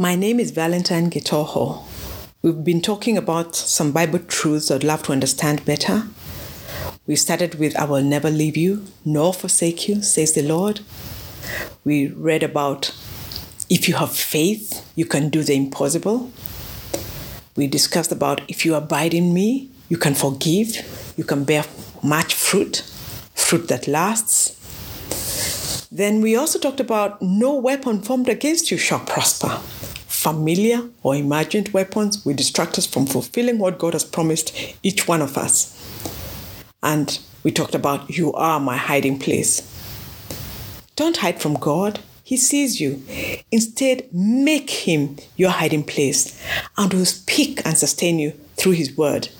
[0.00, 1.82] My name is Valentine Gitoho.
[2.40, 6.04] We've been talking about some Bible truths I'd love to understand better.
[7.06, 10.80] We started with I will never leave you nor forsake you, says the Lord.
[11.84, 12.96] We read about
[13.68, 16.32] if you have faith, you can do the impossible.
[17.54, 21.64] We discussed about if you abide in me, you can forgive, you can bear
[22.02, 22.90] much fruit,
[23.34, 24.56] fruit that lasts.
[25.92, 29.60] Then we also talked about no weapon formed against you shall prosper.
[30.30, 35.20] Familiar or imagined weapons will distract us from fulfilling what God has promised each one
[35.20, 35.76] of us.
[36.84, 39.60] And we talked about you are my hiding place.
[40.94, 41.98] Don't hide from God.
[42.22, 43.02] He sees you.
[43.50, 46.40] Instead, make him your hiding place
[46.78, 49.30] and will speak and sustain you through his word.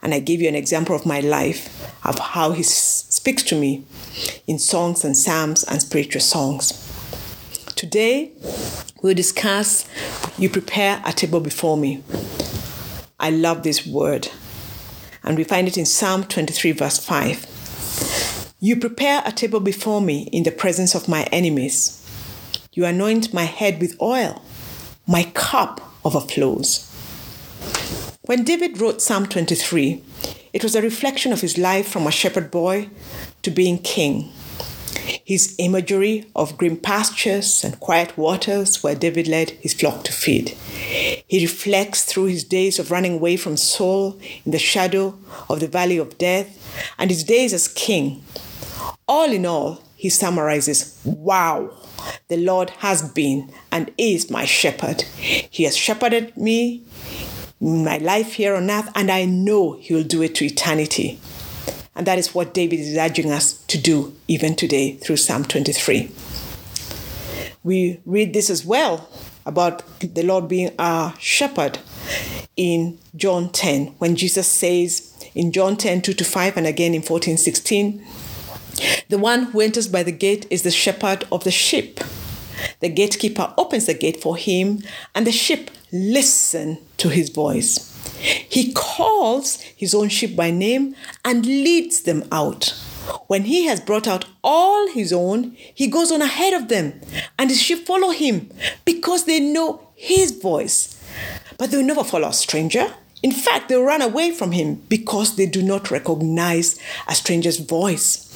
[0.00, 1.68] And I gave you an example of my life
[2.02, 3.84] of how he speaks to me
[4.46, 6.86] in songs and psalms and spiritual songs.
[7.76, 8.32] Today,
[9.02, 9.86] we'll discuss
[10.40, 12.02] You prepare a table before me.
[13.20, 14.28] I love this word.
[15.22, 18.54] And we find it in Psalm 23, verse 5.
[18.58, 22.02] You prepare a table before me in the presence of my enemies.
[22.72, 24.42] You anoint my head with oil.
[25.06, 26.86] My cup overflows.
[28.22, 30.02] When David wrote Psalm 23,
[30.54, 32.88] it was a reflection of his life from a shepherd boy
[33.42, 34.32] to being king.
[35.24, 40.50] His imagery of green pastures and quiet waters where David led his flock to feed.
[41.26, 45.18] He reflects through his days of running away from Saul in the shadow
[45.48, 46.56] of the valley of death
[46.98, 48.22] and his days as king.
[49.06, 51.70] All in all, he summarizes Wow,
[52.28, 55.02] the Lord has been and is my shepherd.
[55.02, 56.84] He has shepherded me
[57.60, 61.20] my life here on earth, and I know He will do it to eternity.
[62.00, 66.10] And that is what David is urging us to do even today through Psalm 23.
[67.62, 69.06] We read this as well
[69.44, 71.78] about the Lord being our shepherd
[72.56, 77.02] in John 10, when Jesus says in John 10, 2 to 5, and again in
[77.02, 78.02] 14, 16,
[79.10, 82.00] the one who enters by the gate is the shepherd of the sheep.
[82.80, 84.82] The gatekeeper opens the gate for him,
[85.14, 87.90] and the sheep listen to his voice.
[88.20, 90.94] He calls his own sheep by name
[91.24, 92.74] and leads them out.
[93.26, 97.00] When he has brought out all his own, he goes on ahead of them,
[97.38, 98.50] and his sheep follow him
[98.84, 101.00] because they know his voice.
[101.58, 102.94] But they'll never follow a stranger.
[103.22, 108.26] In fact, they'll run away from him because they do not recognize a stranger's voice.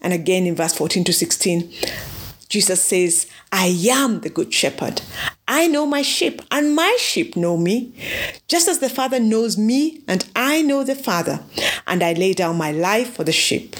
[0.00, 1.72] And again in verse 14 to 16,
[2.48, 5.02] Jesus says, I am the good shepherd.
[5.46, 7.92] I know my sheep, and my sheep know me,
[8.48, 11.40] just as the Father knows me, and I know the Father,
[11.86, 13.76] and I lay down my life for the sheep.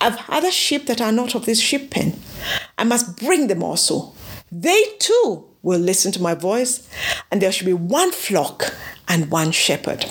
[0.00, 2.18] I've other sheep that are not of this sheep pen.
[2.78, 4.12] I must bring them also.
[4.50, 6.88] They too will listen to my voice,
[7.30, 8.74] and there shall be one flock
[9.08, 10.06] and one shepherd.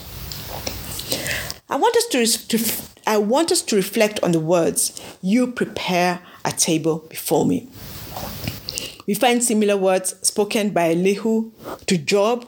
[1.70, 6.22] I want us to, to I want us to reflect on the words, You prepare
[6.46, 7.68] a table before me.
[9.06, 11.52] We find similar words spoken by Elihu
[11.88, 12.48] to Job.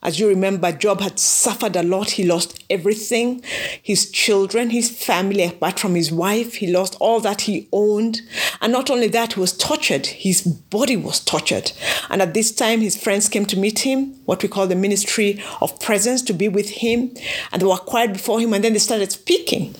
[0.00, 2.10] As you remember, Job had suffered a lot.
[2.10, 3.42] He lost everything
[3.82, 6.54] his children, his family, apart from his wife.
[6.54, 8.20] He lost all that he owned.
[8.60, 10.06] And not only that, he was tortured.
[10.06, 11.72] His body was tortured.
[12.10, 15.42] And at this time, his friends came to meet him, what we call the ministry
[15.60, 17.12] of presence, to be with him.
[17.50, 18.54] And they were quiet before him.
[18.54, 19.74] And then they started speaking.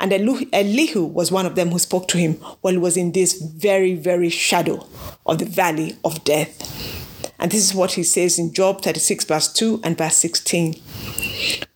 [0.00, 3.40] And Elihu was one of them who spoke to him while he was in this
[3.40, 4.86] very, very shadow
[5.26, 6.86] of the valley of death.
[7.40, 10.80] And this is what he says in Job 36, verse 2 and verse 16.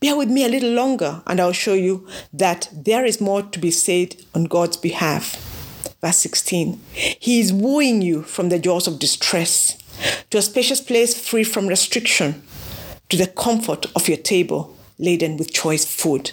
[0.00, 3.58] Bear with me a little longer, and I'll show you that there is more to
[3.58, 5.36] be said on God's behalf.
[6.00, 9.78] Verse 16 He is wooing you from the jaws of distress
[10.30, 12.42] to a spacious place free from restriction,
[13.08, 16.32] to the comfort of your table laden with choice food.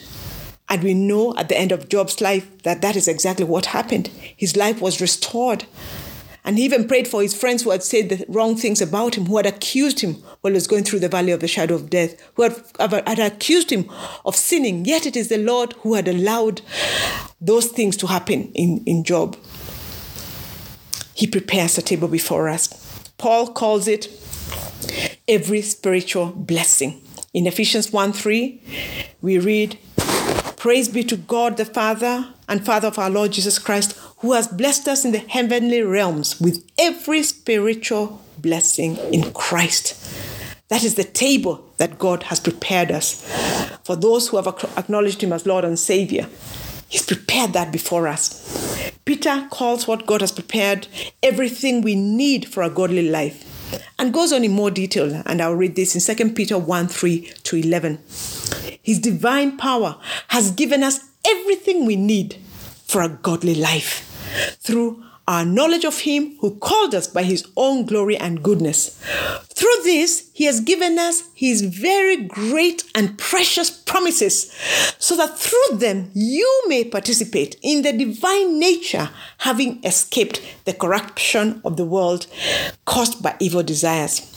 [0.70, 4.08] And we know at the end of Job's life that that is exactly what happened.
[4.38, 5.66] His life was restored.
[6.46, 9.26] And he even prayed for his friends who had said the wrong things about him,
[9.26, 11.90] who had accused him while he was going through the valley of the shadow of
[11.90, 13.90] death, who had, had accused him
[14.26, 14.86] of sinning.
[14.86, 16.62] Yet it is the Lord who had allowed
[17.42, 19.38] those things to happen in, in Job.
[21.14, 22.68] He prepares a table before us.
[23.18, 24.08] Paul calls it
[25.28, 27.02] every spiritual blessing.
[27.34, 28.64] In Ephesians 1 3,
[29.22, 29.78] we read,
[30.60, 34.46] Praise be to God the Father and Father of our Lord Jesus Christ, who has
[34.46, 39.96] blessed us in the heavenly realms with every spiritual blessing in Christ.
[40.68, 43.24] That is the table that God has prepared us
[43.86, 46.28] for those who have acknowledged Him as Lord and Savior.
[46.90, 48.92] He's prepared that before us.
[49.06, 50.90] Peter calls what God has prepared
[51.24, 53.46] everything we need for a godly life.
[53.98, 55.22] And goes on in more detail.
[55.26, 58.00] And I'll read this in 2 Peter 1 3 to 11.
[58.82, 59.98] His divine power
[60.30, 62.36] has given us everything we need
[62.88, 64.06] for a godly life
[64.62, 69.00] through our knowledge of Him who called us by His own glory and goodness.
[69.54, 74.52] Through this, He has given us His very great and precious promises,
[74.98, 81.62] so that through them you may participate in the divine nature, having escaped the corruption
[81.64, 82.26] of the world
[82.86, 84.36] caused by evil desires.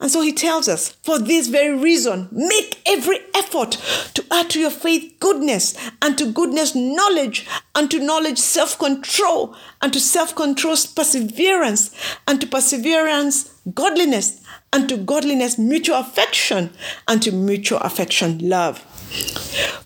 [0.00, 3.72] And so he tells us, for this very reason, make every effort
[4.14, 9.56] to add to your faith goodness, and to goodness knowledge, and to knowledge self control,
[9.82, 11.90] and to self control perseverance,
[12.28, 14.40] and to perseverance godliness,
[14.72, 16.70] and to godliness mutual affection,
[17.08, 18.78] and to mutual affection love.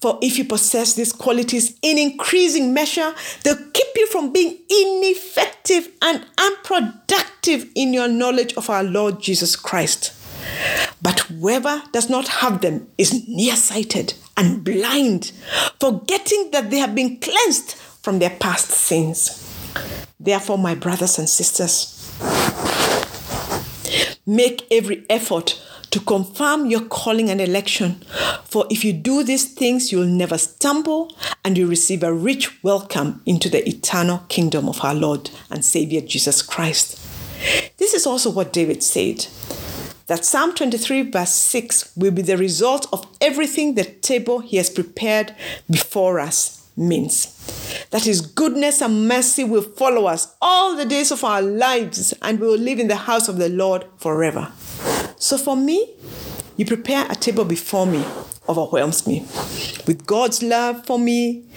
[0.03, 3.15] For if you possess these qualities in increasing measure,
[3.45, 9.57] they'll keep you from being ineffective and unproductive in your knowledge of our Lord Jesus
[9.57, 10.15] Christ.
[11.01, 15.33] But whoever does not have them is nearsighted and blind,
[15.81, 19.39] forgetting that they have been cleansed from their past sins.
[20.19, 21.99] Therefore, my brothers and sisters,
[24.25, 25.61] make every effort
[25.93, 28.03] to confirm your calling and election.
[28.45, 33.23] For if you do these things, you'll never stumble and you receive a rich welcome
[33.27, 36.99] into the eternal kingdom of our Lord and Savior Jesus Christ.
[37.77, 39.27] This is also what David said
[40.07, 44.69] that Psalm 23, verse 6 will be the result of everything the table he has
[44.69, 45.35] prepared
[45.71, 47.27] before us means.
[47.91, 52.41] That his goodness and mercy will follow us all the days of our lives, and
[52.41, 54.53] we will live in the house of the Lord forever.
[55.33, 55.89] So for me,
[56.59, 58.05] you prepare a table before me
[58.51, 59.21] overwhelms me.
[59.87, 61.49] With God's love for me,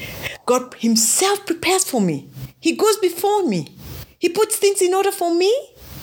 [0.46, 2.30] God Himself prepares for me.
[2.62, 3.76] He goes before me.
[4.18, 5.54] He puts things in order for me.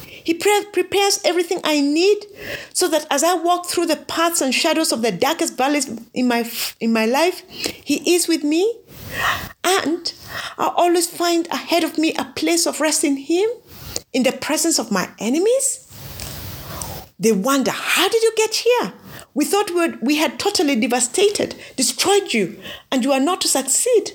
[0.03, 2.27] He pre- prepares everything I need
[2.75, 6.29] so that as I walk through the paths and shadows of the darkest valleys in
[6.29, 6.47] my
[6.79, 8.71] in my life, He is with me.
[9.65, 10.13] And
[10.59, 13.49] I always find ahead of me a place of rest in Him
[14.13, 15.89] in the presence of my enemies.
[17.23, 18.93] They wonder, how did you get here?
[19.33, 22.61] We thought we, we had totally devastated, destroyed you,
[22.91, 24.11] and you are not to succeed.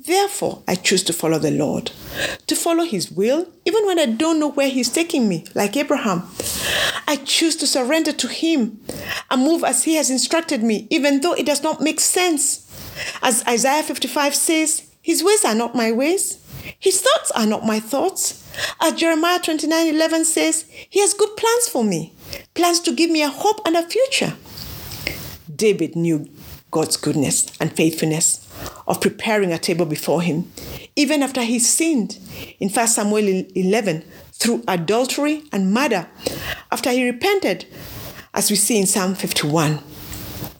[0.00, 1.92] Therefore, I choose to follow the Lord,
[2.48, 6.24] to follow His will, even when I don't know where He's taking me, like Abraham.
[7.06, 8.80] I choose to surrender to Him
[9.30, 12.60] and move as He has instructed me, even though it does not make sense.
[13.22, 16.44] As Isaiah 55 says, His ways are not my ways,
[16.78, 18.43] his thoughts are not my thoughts.
[18.80, 22.12] As Jeremiah 29 11 says, He has good plans for me,
[22.54, 24.34] plans to give me a hope and a future.
[25.54, 26.28] David knew
[26.70, 28.40] God's goodness and faithfulness
[28.86, 30.50] of preparing a table before him,
[30.96, 32.18] even after he sinned
[32.58, 36.08] in 1 Samuel 11 through adultery and murder.
[36.72, 37.66] After he repented,
[38.34, 39.78] as we see in Psalm 51,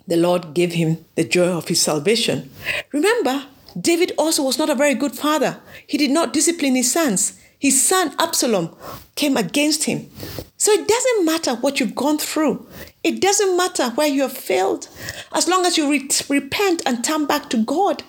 [0.06, 2.50] the Lord gave him the joy of his salvation.
[2.92, 3.46] Remember,
[3.78, 5.60] David also was not a very good father.
[5.86, 7.38] He did not discipline his sons.
[7.64, 8.76] His son Absalom
[9.14, 10.11] came against him.
[10.59, 12.66] So it doesn't matter what you've gone through.
[13.02, 14.87] It doesn't matter where you have failed.
[15.33, 18.02] As long as you re- repent and turn back to God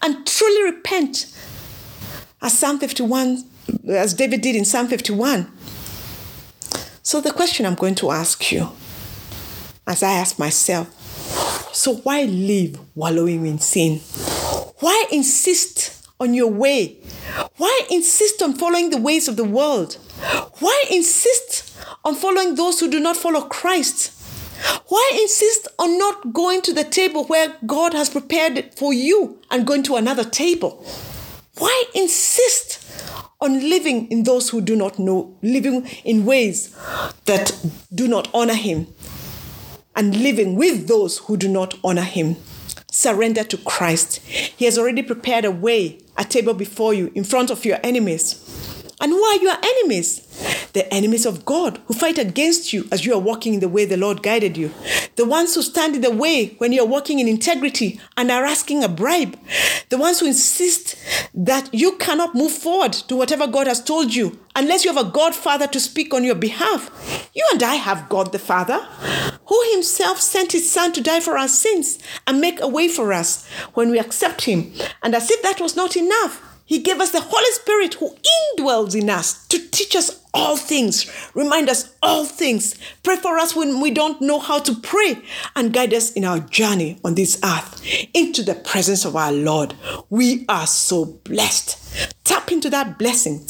[0.00, 1.30] and truly repent,
[2.40, 3.44] as Psalm 51,
[3.90, 5.52] as David did in Psalm 51.
[7.02, 8.70] So the question I'm going to ask you,
[9.86, 10.88] as I ask myself,
[11.74, 13.98] so why live wallowing in sin?
[14.78, 16.96] Why insist on your way?
[17.56, 19.94] Why insist on following the ways of the world?
[20.58, 24.12] Why insist on following those who do not follow Christ?
[24.88, 29.66] Why insist on not going to the table where God has prepared for you and
[29.66, 30.84] going to another table?
[31.58, 32.82] Why insist
[33.40, 36.74] on living in those who do not know, living in ways
[37.24, 37.52] that
[37.94, 38.86] do not honor Him,
[39.94, 42.36] and living with those who do not honor Him?
[42.96, 44.18] surrender to Christ.
[44.26, 48.42] He has already prepared a way, a table before you in front of your enemies.
[49.00, 50.22] And who are your enemies?
[50.72, 53.84] The enemies of God who fight against you as you are walking in the way
[53.84, 54.72] the Lord guided you.
[55.16, 58.44] The ones who stand in the way when you are walking in integrity and are
[58.44, 59.38] asking a bribe.
[59.90, 60.96] The ones who insist
[61.34, 65.10] that you cannot move forward to whatever God has told you unless you have a
[65.10, 67.30] God Father to speak on your behalf.
[67.34, 68.86] You and I have God the Father
[69.46, 73.12] who himself sent his Son to die for our sins and make a way for
[73.12, 74.72] us when we accept him.
[75.02, 78.16] And as if that was not enough, he gave us the Holy Spirit who
[78.58, 82.74] indwells in us to teach us all things, remind us all things,
[83.04, 85.22] pray for us when we don't know how to pray,
[85.54, 87.80] and guide us in our journey on this earth
[88.12, 89.74] into the presence of our Lord.
[90.10, 92.14] We are so blessed.
[92.26, 93.46] Tap into that blessing.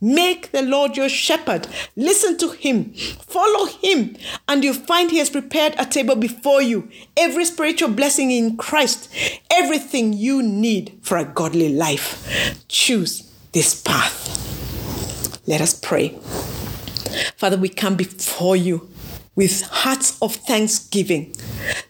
[0.00, 1.66] Make the Lord your shepherd.
[1.96, 2.94] Listen to him.
[2.94, 4.16] Follow him.
[4.46, 6.88] And you find he has prepared a table before you.
[7.16, 9.12] Every spiritual blessing in Christ.
[9.50, 12.64] Everything you need for a godly life.
[12.68, 14.38] Choose this path.
[15.48, 16.10] Let us pray.
[17.36, 18.88] Father, we come before you
[19.34, 21.34] with hearts of thanksgiving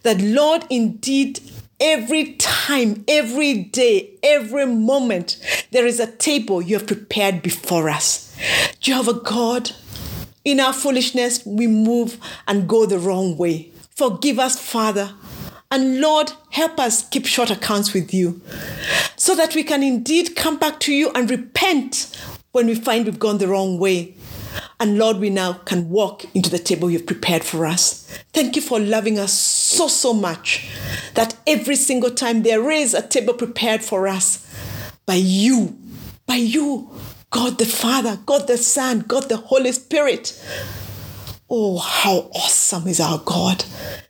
[0.01, 1.39] that, Lord, indeed,
[1.81, 5.37] every time, every day, every moment,
[5.71, 8.33] there is a table you have prepared before us.
[8.79, 9.71] Jehovah God,
[10.45, 13.71] in our foolishness, we move and go the wrong way.
[13.95, 15.11] Forgive us, Father.
[15.71, 18.41] And Lord, help us keep short accounts with you
[19.15, 22.15] so that we can indeed come back to you and repent
[22.51, 24.13] when we find we've gone the wrong way.
[24.79, 28.07] And Lord, we now can walk into the table you've prepared for us.
[28.33, 30.69] Thank you for loving us so, so much
[31.13, 34.47] that every single time there is a table prepared for us
[35.05, 35.77] by you,
[36.25, 36.89] by you,
[37.29, 40.39] God the Father, God the Son, God the Holy Spirit.
[41.49, 43.65] Oh, how awesome is our God.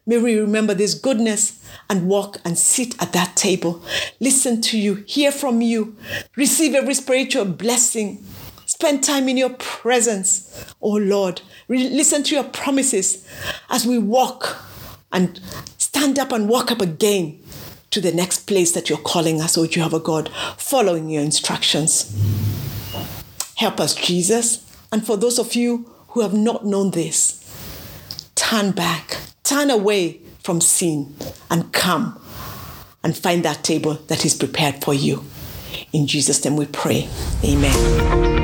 [0.06, 3.84] May we remember this goodness and walk and sit at that table.
[4.20, 5.98] Listen to you, hear from you,
[6.36, 8.24] receive every spiritual blessing
[8.82, 11.44] Spend time in your presence, oh Lord.
[11.68, 13.24] Re- listen to your promises
[13.70, 14.58] as we walk
[15.12, 15.40] and
[15.78, 17.40] stand up and walk up again
[17.92, 22.12] to the next place that you're calling us, oh Jehovah God, following your instructions.
[23.58, 24.66] Help us, Jesus.
[24.92, 27.38] And for those of you who have not known this,
[28.34, 31.14] turn back, turn away from sin,
[31.52, 32.20] and come
[33.04, 35.24] and find that table that is prepared for you.
[35.94, 37.08] In Jesus' name we pray.
[37.46, 38.41] Amen.